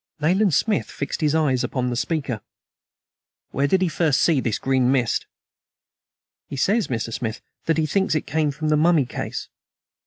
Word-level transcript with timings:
Nayland 0.19 0.55
Smith 0.55 0.89
fixed 0.89 1.21
his 1.21 1.35
eyes 1.35 1.63
upon 1.63 1.91
the 1.91 1.95
speaker. 1.95 2.41
"Where 3.51 3.67
did 3.67 3.83
he 3.83 3.87
first 3.87 4.19
see 4.19 4.39
this 4.39 4.57
green 4.57 4.91
mist?" 4.91 5.27
"He 6.47 6.55
says, 6.55 6.87
Mr. 6.87 7.13
Smith, 7.13 7.39
that 7.65 7.77
he 7.77 7.85
thinks 7.85 8.15
it 8.15 8.25
came 8.25 8.49
from 8.49 8.69
the 8.69 8.77
mummy 8.77 9.05
case." 9.05 9.47